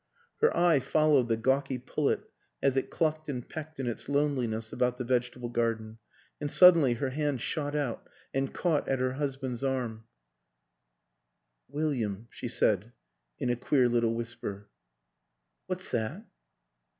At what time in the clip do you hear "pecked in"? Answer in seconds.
3.47-3.85